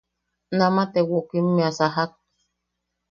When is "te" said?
0.93-0.99